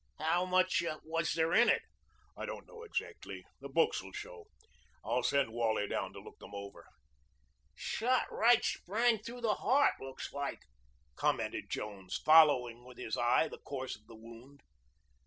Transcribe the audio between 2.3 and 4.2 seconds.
"I don't know exactly. The books will